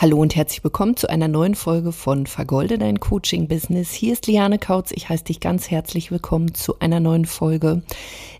[0.00, 3.90] Hallo und herzlich willkommen zu einer neuen Folge von Vergolde dein Coaching Business.
[3.90, 4.92] Hier ist Liane Kautz.
[4.92, 7.82] Ich heiße dich ganz herzlich willkommen zu einer neuen Folge,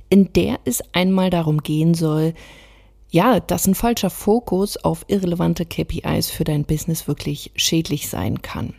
[0.09, 2.35] in der es einmal darum gehen soll,
[3.11, 8.75] ja, dass ein falscher Fokus auf irrelevante KPIs für dein Business wirklich schädlich sein kann.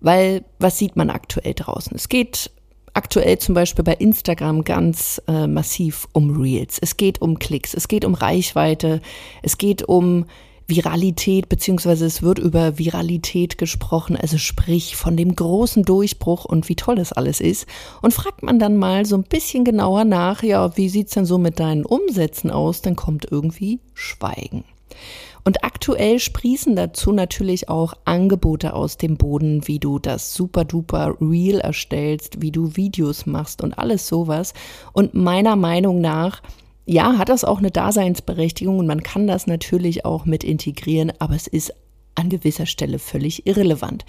[0.00, 1.94] Weil was sieht man aktuell draußen?
[1.94, 2.50] Es geht
[2.94, 6.78] aktuell zum Beispiel bei Instagram ganz äh, massiv um Reels.
[6.80, 9.02] Es geht um Klicks, es geht um Reichweite,
[9.42, 10.24] es geht um
[10.68, 16.76] Viralität, beziehungsweise es wird über Viralität gesprochen, also sprich von dem großen Durchbruch und wie
[16.76, 17.66] toll das alles ist.
[18.02, 21.38] Und fragt man dann mal so ein bisschen genauer nach, ja, wie sieht's denn so
[21.38, 24.64] mit deinen Umsätzen aus, dann kommt irgendwie Schweigen.
[25.44, 31.14] Und aktuell sprießen dazu natürlich auch Angebote aus dem Boden, wie du das super duper
[31.20, 34.54] Real erstellst, wie du Videos machst und alles sowas.
[34.92, 36.42] Und meiner Meinung nach
[36.86, 41.34] ja, hat das auch eine Daseinsberechtigung und man kann das natürlich auch mit integrieren, aber
[41.34, 41.74] es ist
[42.14, 44.06] an gewisser Stelle völlig irrelevant.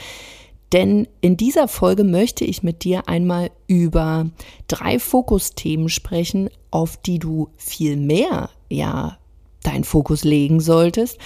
[0.73, 4.29] Denn in dieser Folge möchte ich mit dir einmal über
[4.67, 9.17] drei Fokusthemen sprechen, auf die du viel mehr, ja,
[9.63, 11.17] deinen Fokus legen solltest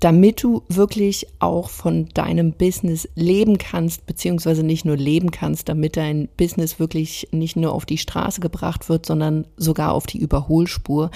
[0.00, 5.96] damit du wirklich auch von deinem Business leben kannst, beziehungsweise nicht nur leben kannst, damit
[5.96, 11.10] dein Business wirklich nicht nur auf die Straße gebracht wird, sondern sogar auf die Überholspur.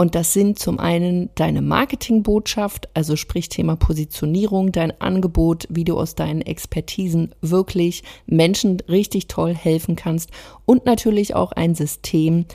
[0.00, 5.98] Und das sind zum einen deine Marketingbotschaft, also sprich Thema Positionierung, dein Angebot, wie du
[5.98, 10.30] aus deinen Expertisen wirklich Menschen richtig toll helfen kannst
[10.66, 12.46] und natürlich auch ein System,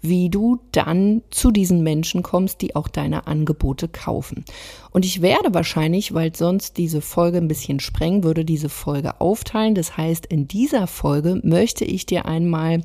[0.00, 4.44] wie du dann zu diesen Menschen kommst, die auch deine Angebote kaufen.
[4.90, 9.74] Und ich werde wahrscheinlich, weil sonst diese Folge ein bisschen sprengen würde, diese Folge aufteilen.
[9.74, 12.82] Das heißt, in dieser Folge möchte ich dir einmal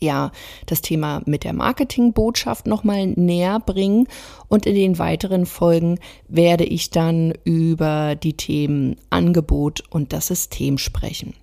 [0.00, 0.30] ja,
[0.66, 4.06] das Thema mit der Marketingbotschaft nochmal näher bringen
[4.48, 10.78] und in den weiteren Folgen werde ich dann über die Themen Angebot und das System
[10.78, 11.34] sprechen.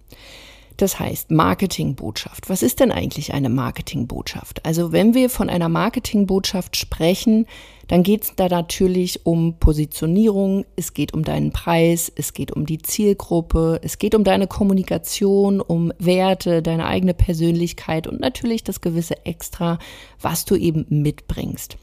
[0.77, 2.49] Das heißt, Marketingbotschaft.
[2.49, 4.66] Was ist denn eigentlich eine Marketingbotschaft?
[4.66, 7.45] Also wenn wir von einer Marketingbotschaft sprechen,
[7.88, 12.66] dann geht es da natürlich um Positionierung, es geht um deinen Preis, es geht um
[12.66, 18.81] die Zielgruppe, es geht um deine Kommunikation, um Werte, deine eigene Persönlichkeit und natürlich das
[18.81, 19.77] gewisse Extra,
[20.19, 21.77] was du eben mitbringst.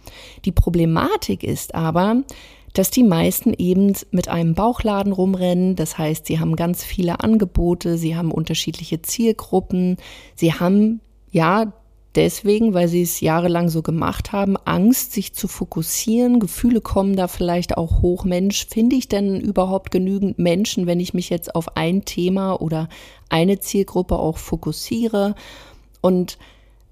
[0.45, 2.23] Die Problematik ist aber,
[2.73, 5.77] dass die meisten eben mit einem Bauchladen rumrennen.
[5.77, 9.99] Das heißt, sie haben ganz viele Angebote, sie haben unterschiedliche Zielgruppen,
[10.35, 11.01] sie haben
[11.31, 11.73] ja
[12.15, 16.41] deswegen, weil sie es jahrelang so gemacht haben, Angst, sich zu fokussieren.
[16.41, 18.25] Gefühle kommen da vielleicht auch hoch.
[18.25, 22.89] Mensch, finde ich denn überhaupt genügend Menschen, wenn ich mich jetzt auf ein Thema oder
[23.29, 25.35] eine Zielgruppe auch fokussiere?
[26.01, 26.39] Und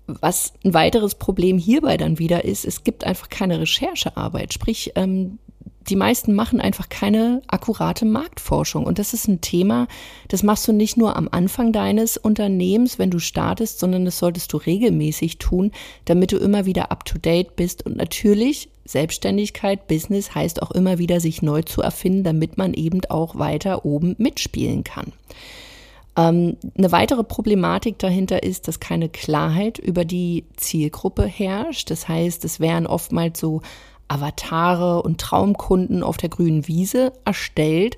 [0.07, 4.53] was ein weiteres Problem hierbei dann wieder ist, es gibt einfach keine Recherchearbeit.
[4.53, 5.39] Sprich, ähm,
[5.91, 8.85] die meisten machen einfach keine akkurate Marktforschung.
[8.85, 9.89] Und das ist ein Thema,
[10.29, 14.53] das machst du nicht nur am Anfang deines Unternehmens, wenn du startest, sondern das solltest
[14.53, 15.73] du regelmäßig tun,
[16.05, 17.85] damit du immer wieder up-to-date bist.
[17.85, 23.01] Und natürlich, Selbstständigkeit, Business heißt auch immer wieder, sich neu zu erfinden, damit man eben
[23.09, 25.13] auch weiter oben mitspielen kann.
[26.17, 31.91] Ähm, eine weitere Problematik dahinter ist, dass keine Klarheit über die Zielgruppe herrscht.
[31.91, 33.63] Das heißt, es wären oftmals so
[34.11, 37.97] Avatare und Traumkunden auf der grünen Wiese erstellt,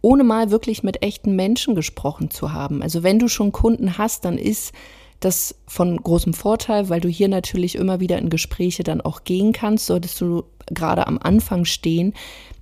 [0.00, 2.82] ohne mal wirklich mit echten Menschen gesprochen zu haben.
[2.82, 4.72] Also wenn du schon Kunden hast, dann ist
[5.20, 9.52] das von großem Vorteil, weil du hier natürlich immer wieder in Gespräche dann auch gehen
[9.52, 12.14] kannst, solltest du gerade am Anfang stehen,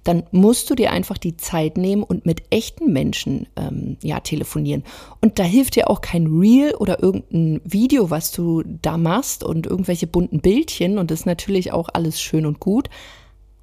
[0.04, 4.82] dann musst du dir einfach die Zeit nehmen und mit echten Menschen ähm, ja telefonieren.
[5.20, 9.66] Und da hilft dir auch kein Reel oder irgendein Video, was du da machst und
[9.66, 10.98] irgendwelche bunten Bildchen.
[10.98, 12.88] Und das ist natürlich auch alles schön und gut.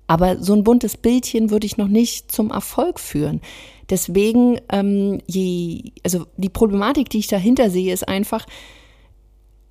[0.08, 3.42] Aber so ein buntes Bildchen würde ich noch nicht zum Erfolg führen.
[3.90, 8.46] Deswegen, ähm, je, also die Problematik, die ich dahinter sehe, ist einfach,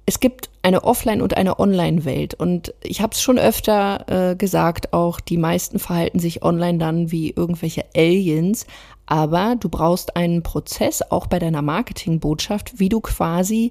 [0.06, 2.34] es gibt eine Offline- und eine Online-Welt.
[2.34, 7.10] Und ich habe es schon öfter äh, gesagt, auch die meisten verhalten sich online dann
[7.10, 8.66] wie irgendwelche Aliens.
[9.06, 13.70] Aber du brauchst einen Prozess, auch bei deiner Marketingbotschaft, wie du quasi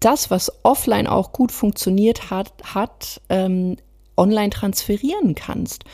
[0.00, 3.76] das, was offline auch gut funktioniert hat, hat ähm,
[4.16, 5.84] online transferieren kannst.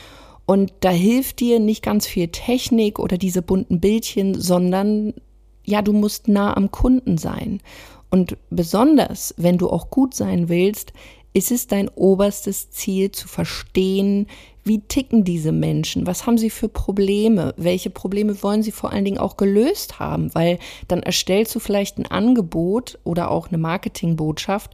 [0.45, 5.13] Und da hilft dir nicht ganz viel Technik oder diese bunten Bildchen, sondern
[5.65, 7.61] ja, du musst nah am Kunden sein.
[8.13, 10.93] Und besonders, wenn du auch gut sein willst,
[11.33, 14.27] ist es dein oberstes Ziel zu verstehen,
[14.63, 19.03] wie ticken diese Menschen, was haben sie für Probleme, welche Probleme wollen sie vor allen
[19.03, 24.69] Dingen auch gelöst haben, weil dann erstellst du vielleicht ein Angebot oder auch eine Marketingbotschaft,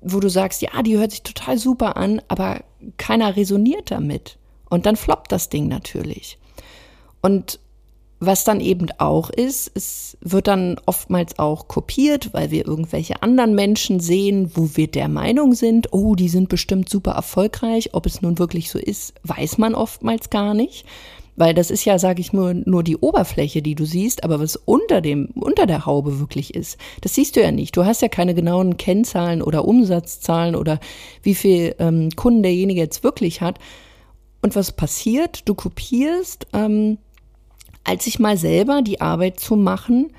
[0.00, 2.64] wo du sagst, ja, die hört sich total super an, aber
[2.96, 4.38] keiner resoniert damit.
[4.70, 6.38] Und dann floppt das Ding natürlich.
[7.20, 7.60] Und
[8.24, 13.56] was dann eben auch ist, es wird dann oftmals auch kopiert, weil wir irgendwelche anderen
[13.56, 17.94] Menschen sehen, wo wir der Meinung sind, oh, die sind bestimmt super erfolgreich.
[17.94, 20.86] Ob es nun wirklich so ist, weiß man oftmals gar nicht.
[21.34, 24.54] Weil das ist ja, sage ich nur, nur die Oberfläche, die du siehst, aber was
[24.54, 27.76] unter dem, unter der Haube wirklich ist, das siehst du ja nicht.
[27.76, 30.78] Du hast ja keine genauen Kennzahlen oder Umsatzzahlen oder
[31.22, 33.58] wie viel ähm, Kunden derjenige jetzt wirklich hat.
[34.42, 35.48] Und was passiert?
[35.48, 36.98] Du kopierst ähm,
[37.84, 40.12] als ich mal selber die Arbeit zu machen,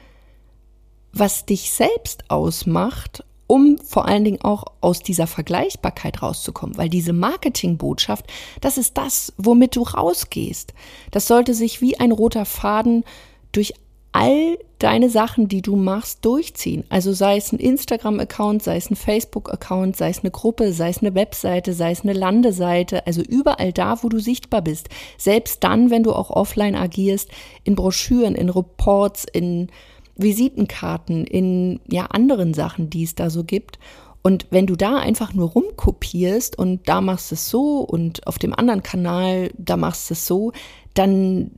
[1.13, 6.77] was dich selbst ausmacht, um vor allen Dingen auch aus dieser Vergleichbarkeit rauszukommen.
[6.77, 8.25] Weil diese Marketingbotschaft,
[8.61, 10.73] das ist das, womit du rausgehst.
[11.11, 13.03] Das sollte sich wie ein roter Faden
[13.51, 13.73] durch
[14.13, 16.83] all deine Sachen, die du machst, durchziehen.
[16.89, 20.99] Also sei es ein Instagram-Account, sei es ein Facebook-Account, sei es eine Gruppe, sei es
[20.99, 24.89] eine Webseite, sei es eine Landeseite, also überall da, wo du sichtbar bist.
[25.17, 27.29] Selbst dann, wenn du auch offline agierst,
[27.63, 29.69] in Broschüren, in Reports, in
[30.15, 33.79] Visitenkarten, in ja anderen Sachen, die es da so gibt.
[34.21, 38.53] Und wenn du da einfach nur rumkopierst und da machst es so und auf dem
[38.53, 40.51] anderen Kanal, da machst es so,
[40.93, 41.51] dann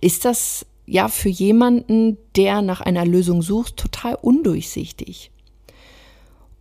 [0.00, 5.30] ist das ja für jemanden, der nach einer Lösung sucht, total undurchsichtig.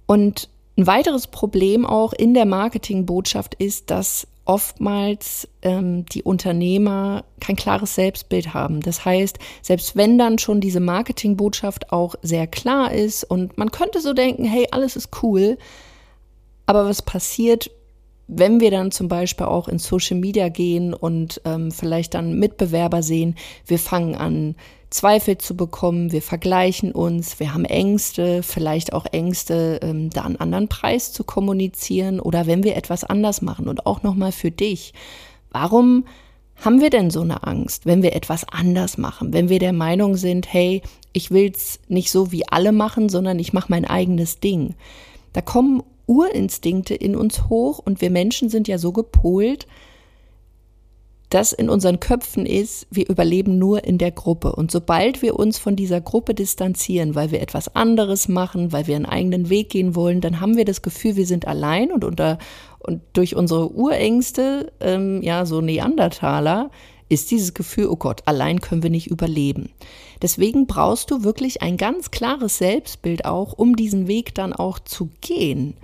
[0.06, 7.56] Und ein weiteres Problem auch in der Marketingbotschaft ist, dass oftmals ähm, die Unternehmer kein
[7.56, 8.82] klares Selbstbild haben.
[8.82, 14.02] Das heißt, selbst wenn dann schon diese Marketingbotschaft auch sehr klar ist und man könnte
[14.02, 15.58] so denken, hey, alles ist cool,
[16.68, 17.72] aber was passiert,
[18.28, 23.04] wenn wir dann zum Beispiel auch in Social Media gehen und ähm, vielleicht dann Mitbewerber
[23.04, 23.36] sehen,
[23.68, 24.56] wir fangen an,
[24.90, 30.38] Zweifel zu bekommen, wir vergleichen uns, wir haben Ängste, vielleicht auch Ängste, ähm, da einen
[30.38, 34.94] anderen Preis zu kommunizieren oder wenn wir etwas anders machen und auch nochmal für dich.
[35.52, 36.06] Warum
[36.56, 40.16] haben wir denn so eine Angst, wenn wir etwas anders machen, wenn wir der Meinung
[40.16, 40.82] sind, hey,
[41.12, 44.76] ich will's nicht so wie alle machen, sondern ich mache mein eigenes Ding.
[45.34, 49.68] Da kommen Urinstinkte in uns hoch und wir Menschen sind ja so gepolt,
[51.30, 54.56] dass in unseren Köpfen ist, wir überleben nur in der Gruppe.
[54.56, 58.96] Und sobald wir uns von dieser Gruppe distanzieren, weil wir etwas anderes machen, weil wir
[58.96, 62.38] einen eigenen Weg gehen wollen, dann haben wir das Gefühl, wir sind allein und unter
[62.80, 66.70] und durch unsere Urängste, ähm, ja, so Neandertaler,
[67.10, 69.72] ist dieses Gefühl, oh Gott, allein können wir nicht überleben.
[70.22, 75.10] Deswegen brauchst du wirklich ein ganz klares Selbstbild auch, um diesen Weg dann auch zu
[75.22, 75.76] gehen.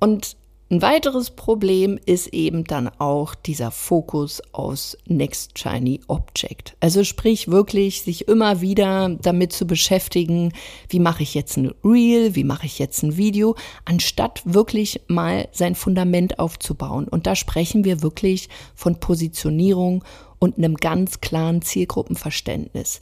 [0.00, 0.36] Und
[0.72, 6.76] ein weiteres Problem ist eben dann auch dieser Fokus aus Next Shiny Object.
[6.78, 10.52] Also sprich wirklich sich immer wieder damit zu beschäftigen,
[10.88, 15.48] wie mache ich jetzt ein Reel, wie mache ich jetzt ein Video, anstatt wirklich mal
[15.50, 17.08] sein Fundament aufzubauen.
[17.08, 20.04] Und da sprechen wir wirklich von Positionierung
[20.40, 23.00] und einem ganz klaren Zielgruppenverständnis.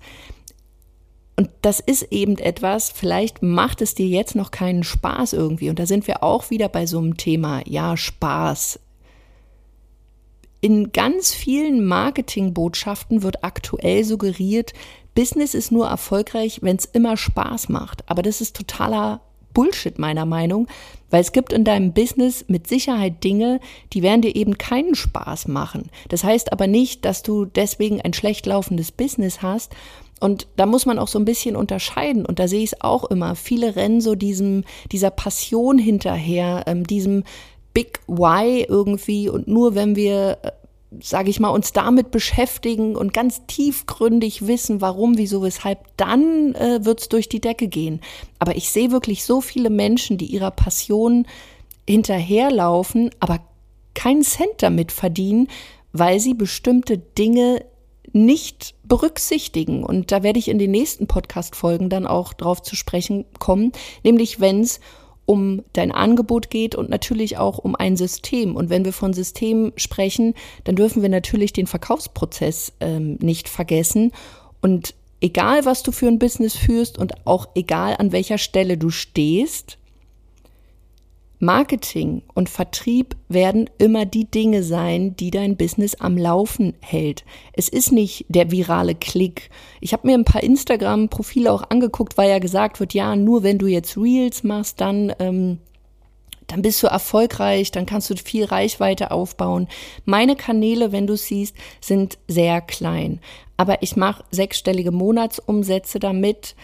[1.37, 5.71] Und das ist eben etwas, vielleicht macht es dir jetzt noch keinen Spaß irgendwie.
[5.71, 8.81] Und da sind wir auch wieder bei so einem Thema, ja, Spaß.
[10.61, 14.73] In ganz vielen Marketingbotschaften wird aktuell suggeriert,
[15.15, 18.03] Business ist nur erfolgreich, wenn es immer Spaß macht.
[18.11, 19.21] Aber das ist totaler
[19.59, 20.69] Bullshit meiner Meinung,
[21.11, 23.59] weil es gibt in deinem Business mit Sicherheit Dinge,
[23.93, 25.91] die werden dir eben keinen Spaß machen.
[26.11, 29.75] Das heißt aber nicht, dass du deswegen ein schlecht laufendes Business hast
[30.21, 32.25] und da muss man auch so ein bisschen unterscheiden.
[32.25, 33.35] Und da sehe ich es auch immer.
[33.35, 34.63] Viele rennen so diesem,
[34.93, 37.25] dieser Passion hinterher, ähm, diesem
[37.75, 39.29] Big Why irgendwie.
[39.29, 40.51] Und nur wenn wir, äh,
[41.01, 46.85] sage ich mal, uns damit beschäftigen und ganz tiefgründig wissen, warum, wieso, weshalb, dann äh,
[46.85, 48.01] wird es durch die Decke gehen.
[48.39, 51.27] Aber ich sehe wirklich so viele Menschen, die ihrer Passion
[51.87, 53.41] hinterherlaufen, aber
[53.95, 55.49] keinen Cent damit verdienen,
[55.93, 57.65] weil sie bestimmte Dinge
[58.13, 59.85] nicht berücksichtigen.
[59.85, 63.73] Und da werde ich in den nächsten Podcast-Folgen dann auch drauf zu sprechen kommen,
[64.05, 64.81] nämlich wenn es
[65.29, 68.57] um dein Angebot geht und natürlich auch um ein System.
[68.57, 70.33] Und wenn wir von System sprechen,
[70.65, 74.13] dann dürfen wir natürlich den Verkaufsprozess ähm, nicht vergessen.
[74.63, 78.89] Und egal, was du für ein Business führst und auch egal, an welcher Stelle du
[78.89, 79.77] stehst,
[81.41, 87.25] Marketing und Vertrieb werden immer die Dinge sein, die dein Business am Laufen hält.
[87.53, 89.51] Es ist nicht der virale Klick.
[89.81, 93.59] Ich habe mir ein paar Instagram-Profile auch angeguckt, weil ja gesagt wird, ja, nur wenn
[93.59, 95.59] du jetzt Reels machst, dann, ähm,
[96.49, 99.69] dann bist du erfolgreich, dann kannst du viel Reichweite aufbauen.
[100.05, 103.21] Meine Kanäle, wenn du siehst, sind sehr klein.
[103.57, 106.57] Aber ich mache sechsstellige Monatsumsätze damit,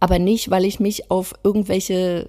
[0.00, 2.28] aber nicht, weil ich mich auf irgendwelche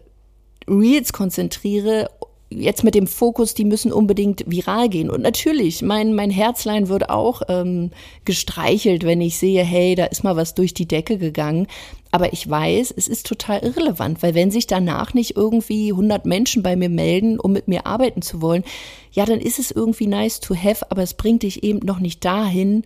[0.70, 2.10] Reels konzentriere,
[2.50, 5.10] jetzt mit dem Fokus, die müssen unbedingt viral gehen.
[5.10, 7.92] Und natürlich, mein, mein Herzlein wird auch ähm,
[8.26, 11.68] gestreichelt, wenn ich sehe, hey, da ist mal was durch die Decke gegangen.
[12.12, 16.64] Aber ich weiß, es ist total irrelevant, weil wenn sich danach nicht irgendwie 100 Menschen
[16.64, 18.64] bei mir melden, um mit mir arbeiten zu wollen,
[19.12, 22.26] ja, dann ist es irgendwie nice to have, aber es bringt dich eben noch nicht
[22.26, 22.84] dahin,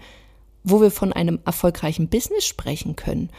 [0.66, 3.30] wo wir von einem erfolgreichen Business sprechen können.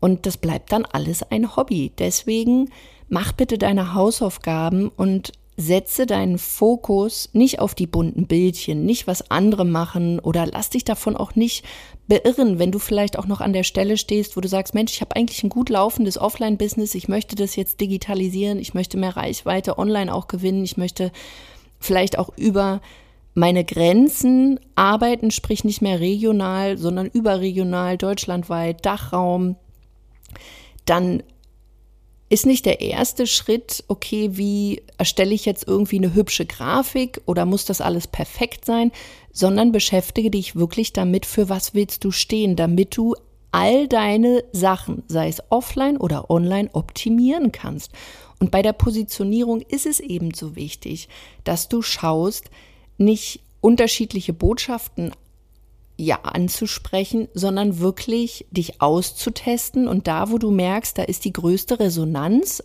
[0.00, 1.92] Und das bleibt dann alles ein Hobby.
[1.98, 2.70] Deswegen
[3.08, 9.30] mach bitte deine Hausaufgaben und setze deinen Fokus nicht auf die bunten Bildchen, nicht was
[9.30, 11.64] andere machen oder lass dich davon auch nicht
[12.08, 15.00] beirren, wenn du vielleicht auch noch an der Stelle stehst, wo du sagst, Mensch, ich
[15.00, 19.78] habe eigentlich ein gut laufendes Offline-Business, ich möchte das jetzt digitalisieren, ich möchte mehr Reichweite
[19.78, 21.12] online auch gewinnen, ich möchte
[21.78, 22.80] vielleicht auch über
[23.34, 29.56] meine Grenzen arbeiten, sprich nicht mehr regional, sondern überregional, deutschlandweit, Dachraum,
[30.84, 31.22] dann
[32.28, 37.44] ist nicht der erste Schritt, okay, wie erstelle ich jetzt irgendwie eine hübsche Grafik oder
[37.44, 38.92] muss das alles perfekt sein,
[39.30, 43.14] sondern beschäftige dich wirklich damit, für was willst du stehen, damit du
[43.52, 47.92] all deine Sachen, sei es offline oder online, optimieren kannst.
[48.40, 51.08] Und bei der Positionierung ist es ebenso wichtig,
[51.44, 52.50] dass du schaust,
[52.98, 55.12] nicht unterschiedliche Botschaften
[55.96, 61.78] ja anzusprechen, sondern wirklich dich auszutesten und da, wo du merkst, da ist die größte
[61.78, 62.62] Resonanz,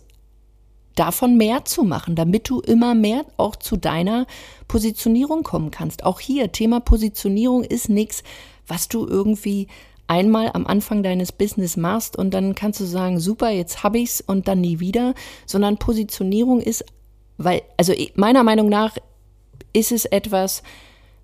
[0.96, 4.26] davon mehr zu machen, damit du immer mehr auch zu deiner
[4.68, 6.04] Positionierung kommen kannst.
[6.04, 8.22] Auch hier, Thema Positionierung ist nichts,
[8.66, 9.68] was du irgendwie
[10.08, 14.20] einmal am Anfang deines Business machst und dann kannst du sagen, super, jetzt habe ich's
[14.20, 15.14] und dann nie wieder,
[15.46, 16.84] sondern Positionierung ist,
[17.38, 18.96] weil, also meiner Meinung nach
[19.72, 20.62] ist es etwas,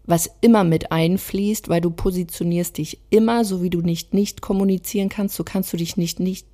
[0.07, 5.09] was immer mit einfließt, weil du positionierst dich immer, so wie du nicht nicht kommunizieren
[5.09, 6.47] kannst, so kannst du dich nicht nicht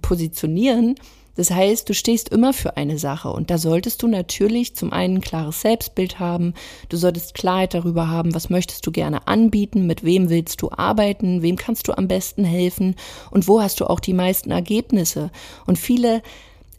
[0.00, 0.94] positionieren.
[1.36, 5.16] Das heißt, du stehst immer für eine Sache und da solltest du natürlich zum einen
[5.16, 6.54] ein klares Selbstbild haben,
[6.88, 11.42] du solltest Klarheit darüber haben, was möchtest du gerne anbieten, mit wem willst du arbeiten,
[11.42, 12.94] wem kannst du am besten helfen
[13.32, 15.32] und wo hast du auch die meisten Ergebnisse.
[15.66, 16.22] Und viele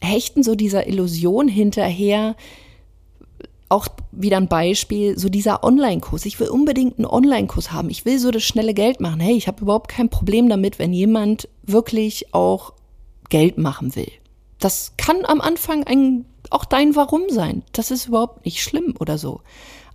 [0.00, 2.34] hechten so dieser Illusion hinterher,
[3.68, 6.24] auch wieder ein Beispiel, so dieser Online-Kurs.
[6.26, 7.90] Ich will unbedingt einen Online-Kurs haben.
[7.90, 9.20] Ich will so das schnelle Geld machen.
[9.20, 12.72] Hey, ich habe überhaupt kein Problem damit, wenn jemand wirklich auch
[13.28, 14.10] Geld machen will.
[14.58, 17.62] Das kann am Anfang ein, auch dein Warum sein.
[17.72, 19.40] Das ist überhaupt nicht schlimm oder so.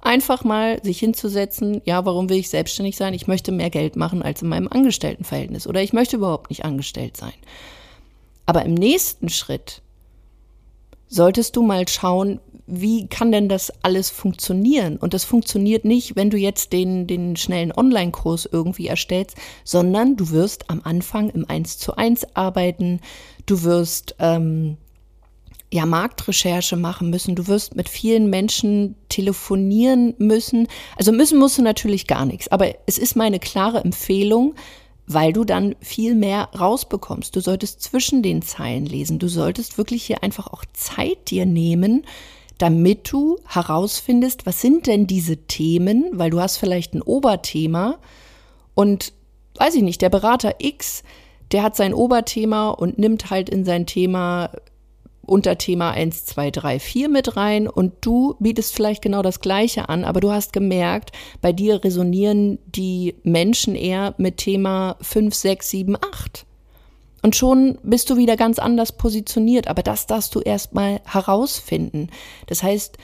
[0.01, 3.13] Einfach mal sich hinzusetzen, ja, warum will ich selbstständig sein?
[3.13, 7.17] Ich möchte mehr Geld machen als in meinem Angestelltenverhältnis oder ich möchte überhaupt nicht angestellt
[7.17, 7.33] sein.
[8.45, 9.81] Aber im nächsten Schritt
[11.11, 14.95] solltest du mal schauen, wie kann denn das alles funktionieren?
[14.95, 20.29] Und das funktioniert nicht, wenn du jetzt den, den schnellen Online-Kurs irgendwie erstellst, sondern du
[20.31, 23.01] wirst am Anfang im 1 zu 1 arbeiten,
[23.45, 24.77] du wirst ähm,
[25.69, 30.69] ja Marktrecherche machen müssen, du wirst mit vielen Menschen telefonieren müssen.
[30.95, 34.55] Also müssen musst du natürlich gar nichts, aber es ist meine klare Empfehlung,
[35.08, 37.36] weil du dann viel mehr rausbekommst.
[37.36, 39.20] Du solltest zwischen den Zeilen lesen.
[39.20, 42.03] Du solltest wirklich hier einfach auch Zeit dir nehmen,
[42.58, 47.98] damit du herausfindest, was sind denn diese Themen, weil du hast vielleicht ein Oberthema
[48.75, 49.13] und
[49.55, 51.03] weiß ich nicht, der Berater X,
[51.51, 54.51] der hat sein Oberthema und nimmt halt in sein Thema
[55.25, 60.03] Unterthema 1, 2, 3, 4 mit rein und du bietest vielleicht genau das Gleiche an,
[60.03, 61.11] aber du hast gemerkt,
[61.41, 66.45] bei dir resonieren die Menschen eher mit Thema 5, 6, 7, 8.
[67.21, 72.09] Und schon bist du wieder ganz anders positioniert, aber das darfst du erstmal herausfinden.
[72.47, 72.97] Das heißt,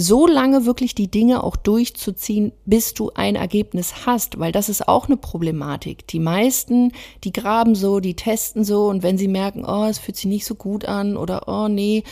[0.00, 4.88] so lange wirklich die Dinge auch durchzuziehen, bis du ein Ergebnis hast, weil das ist
[4.88, 6.06] auch eine Problematik.
[6.08, 6.92] Die meisten,
[7.24, 10.46] die graben so, die testen so und wenn sie merken, oh, es fühlt sich nicht
[10.46, 12.02] so gut an oder oh nee,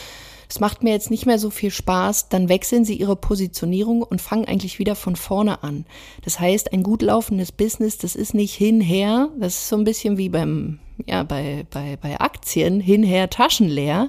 [0.48, 4.20] es macht mir jetzt nicht mehr so viel Spaß, dann wechseln sie ihre Positionierung und
[4.20, 5.84] fangen eigentlich wieder von vorne an.
[6.24, 10.16] Das heißt, ein gut laufendes Business, das ist nicht hinher, das ist so ein bisschen
[10.16, 14.08] wie beim, ja, bei, bei, bei Aktien, hinher taschenleer.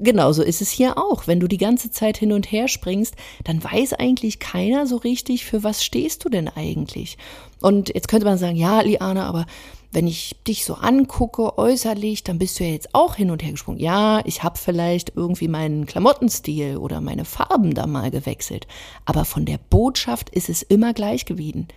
[0.00, 1.26] Genauso ist es hier auch.
[1.26, 3.14] Wenn du die ganze Zeit hin und her springst,
[3.44, 7.18] dann weiß eigentlich keiner so richtig, für was stehst du denn eigentlich.
[7.60, 9.46] Und jetzt könnte man sagen, ja, Liana, aber
[9.90, 13.52] wenn ich dich so angucke äußerlich, dann bist du ja jetzt auch hin und her
[13.52, 13.80] gesprungen.
[13.80, 18.66] Ja, ich habe vielleicht irgendwie meinen Klamottenstil oder meine Farben da mal gewechselt,
[19.06, 21.68] aber von der Botschaft ist es immer gleich gewesen.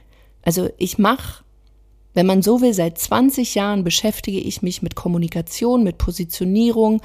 [0.44, 1.44] Also ich mache,
[2.13, 7.01] wenn man so will, seit 20 Jahren beschäftige ich mich mit Kommunikation, mit Positionierung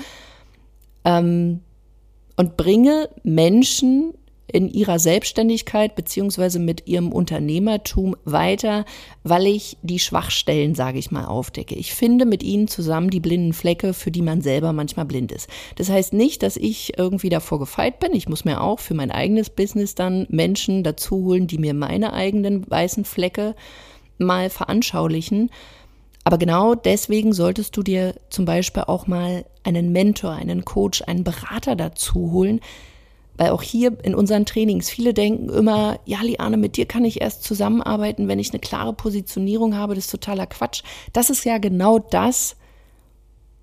[1.07, 1.61] ähm,
[2.37, 4.13] und bringe Menschen
[4.49, 8.85] in ihrer Selbstständigkeit beziehungsweise mit ihrem Unternehmertum weiter,
[9.25, 11.75] weil ich die Schwachstellen, sage ich mal, aufdecke.
[11.75, 15.49] Ich finde mit ihnen zusammen die blinden Flecke, für die man selber manchmal blind ist.
[15.77, 18.15] Das heißt nicht, dass ich irgendwie davor gefeit bin.
[18.15, 22.13] Ich muss mir auch für mein eigenes Business dann Menschen dazu holen, die mir meine
[22.13, 23.57] eigenen weißen Flecke
[24.19, 25.51] mal veranschaulichen.
[26.23, 31.25] Aber genau deswegen solltest du dir zum Beispiel auch mal einen Mentor, einen Coach, einen
[31.25, 32.61] Berater dazu holen,
[33.37, 37.21] weil auch hier in unseren Trainings viele denken immer, ja, Liane, mit dir kann ich
[37.21, 39.95] erst zusammenarbeiten, wenn ich eine klare Positionierung habe.
[39.95, 40.83] Das ist totaler Quatsch.
[41.13, 42.57] Das ist ja genau das,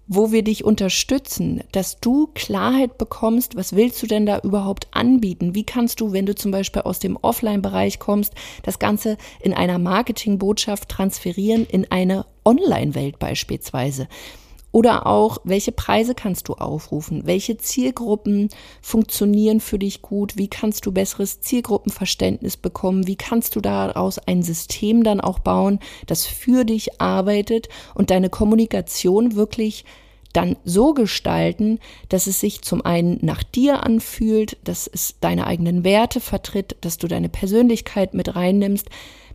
[0.05, 5.55] wo wir dich unterstützen, dass du Klarheit bekommst, was willst du denn da überhaupt anbieten?
[5.55, 8.33] Wie kannst du, wenn du zum Beispiel aus dem Offline-Bereich kommst,
[8.63, 14.07] das Ganze in einer Marketingbotschaft transferieren in eine Online-Welt beispielsweise?
[14.73, 17.27] Oder auch, welche Preise kannst du aufrufen?
[17.27, 18.49] Welche Zielgruppen
[18.81, 20.35] funktionieren für dich gut?
[20.35, 23.05] Wie kannst du besseres Zielgruppenverständnis bekommen?
[23.05, 28.31] Wie kannst du daraus ein System dann auch bauen, das für dich arbeitet und deine
[28.31, 29.85] Kommunikation wirklich
[30.33, 31.77] dann so gestalten,
[32.09, 36.97] dass es sich zum einen nach dir anfühlt, dass es deine eigenen Werte vertritt, dass
[36.97, 38.89] du deine Persönlichkeit mit reinnimmst,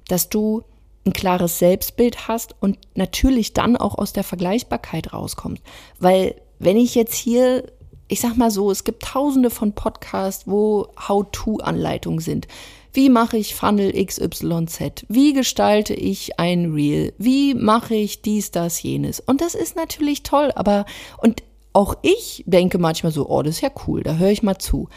[0.09, 0.65] dass du
[1.09, 5.63] ein klares Selbstbild hast und natürlich dann auch aus der Vergleichbarkeit rauskommst.
[5.99, 7.65] Weil wenn ich jetzt hier,
[8.09, 12.49] ich sag mal so, es gibt tausende von Podcasts, wo How-to-Anleitungen sind.
[12.93, 15.05] Wie mache ich Funnel XYZ?
[15.09, 17.13] Wie gestalte ich ein Reel?
[17.19, 19.21] Wie mache ich dies, das, jenes?
[19.21, 20.85] Und das ist natürlich toll, aber
[21.19, 24.59] und auch ich denke manchmal so, oh, das ist ja cool, da höre ich mal
[24.59, 24.89] zu.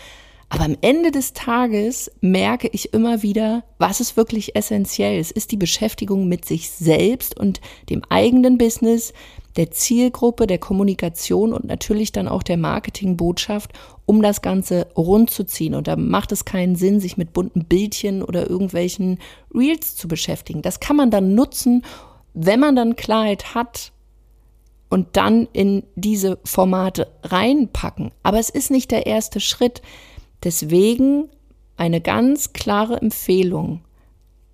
[0.53, 5.17] Aber am Ende des Tages merke ich immer wieder, was ist wirklich essentiell.
[5.17, 9.13] Es ist die Beschäftigung mit sich selbst und dem eigenen Business,
[9.55, 13.71] der Zielgruppe, der Kommunikation und natürlich dann auch der Marketingbotschaft,
[14.05, 15.73] um das Ganze rund zu ziehen.
[15.73, 19.19] Und da macht es keinen Sinn, sich mit bunten Bildchen oder irgendwelchen
[19.55, 20.61] Reels zu beschäftigen.
[20.61, 21.85] Das kann man dann nutzen,
[22.33, 23.93] wenn man dann Klarheit hat,
[24.89, 28.11] und dann in diese Formate reinpacken.
[28.23, 29.81] Aber es ist nicht der erste Schritt.
[30.43, 31.29] Deswegen
[31.77, 33.81] eine ganz klare Empfehlung.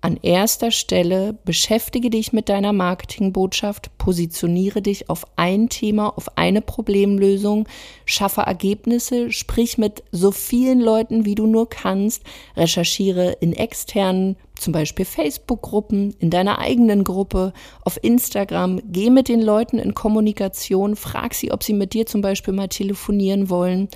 [0.00, 6.60] An erster Stelle beschäftige dich mit deiner Marketingbotschaft, positioniere dich auf ein Thema, auf eine
[6.60, 7.68] Problemlösung,
[8.04, 12.22] schaffe Ergebnisse, sprich mit so vielen Leuten, wie du nur kannst,
[12.56, 19.42] recherchiere in externen, zum Beispiel Facebook-Gruppen, in deiner eigenen Gruppe, auf Instagram, geh mit den
[19.42, 23.88] Leuten in Kommunikation, frag sie, ob sie mit dir zum Beispiel mal telefonieren wollen.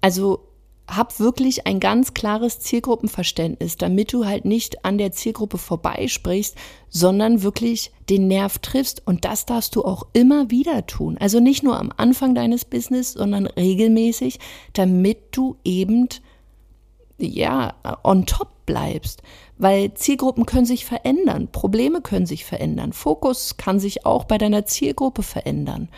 [0.00, 0.40] Also
[0.88, 6.56] hab wirklich ein ganz klares Zielgruppenverständnis, damit du halt nicht an der Zielgruppe vorbeisprichst,
[6.88, 9.06] sondern wirklich den Nerv triffst.
[9.06, 11.16] Und das darfst du auch immer wieder tun.
[11.18, 14.38] Also nicht nur am Anfang deines Business, sondern regelmäßig,
[14.72, 16.08] damit du eben,
[17.18, 19.22] ja, on top bleibst.
[19.58, 24.66] Weil Zielgruppen können sich verändern, Probleme können sich verändern, Fokus kann sich auch bei deiner
[24.66, 25.88] Zielgruppe verändern.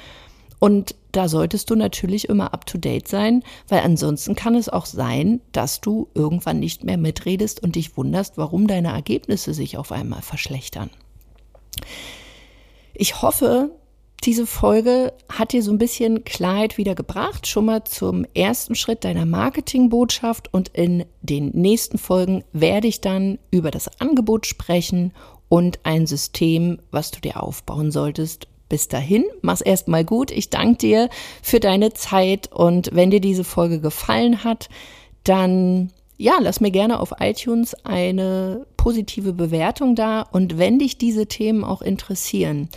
[0.58, 5.80] Und da solltest du natürlich immer up-to-date sein, weil ansonsten kann es auch sein, dass
[5.80, 10.90] du irgendwann nicht mehr mitredest und dich wunderst, warum deine Ergebnisse sich auf einmal verschlechtern.
[12.94, 13.70] Ich hoffe,
[14.24, 19.04] diese Folge hat dir so ein bisschen Klarheit wieder gebracht, schon mal zum ersten Schritt
[19.04, 25.12] deiner Marketingbotschaft und in den nächsten Folgen werde ich dann über das Angebot sprechen
[25.50, 30.30] und ein System, was du dir aufbauen solltest, bis dahin, mach's erstmal gut.
[30.30, 31.08] Ich danke dir
[31.42, 34.68] für deine Zeit und wenn dir diese Folge gefallen hat,
[35.24, 41.24] dann ja, lass mir gerne auf iTunes eine positive Bewertung da und wenn dich diese
[41.24, 42.68] Themen auch interessieren.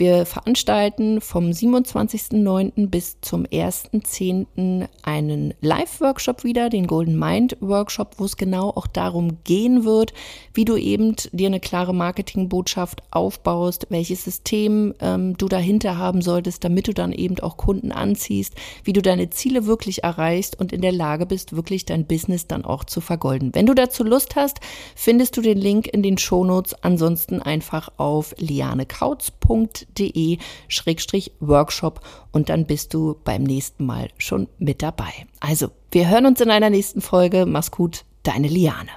[0.00, 2.88] Wir veranstalten vom 27.09.
[2.88, 4.88] bis zum 1.10.
[5.02, 10.14] einen Live-Workshop wieder, den Golden Mind Workshop, wo es genau auch darum gehen wird,
[10.54, 16.64] wie du eben dir eine klare Marketingbotschaft aufbaust, welches System ähm, du dahinter haben solltest,
[16.64, 20.80] damit du dann eben auch Kunden anziehst, wie du deine Ziele wirklich erreichst und in
[20.80, 23.54] der Lage bist, wirklich dein Business dann auch zu vergolden.
[23.54, 24.60] Wenn du dazu Lust hast,
[24.96, 32.00] findest du den Link in den Shownotes, ansonsten einfach auf lianekautz.de www.ecom.de-workshop
[32.32, 35.12] und dann bist du beim nächsten Mal schon mit dabei.
[35.40, 37.46] Also, wir hören uns in einer nächsten Folge.
[37.46, 38.90] Mach's gut, deine Liane.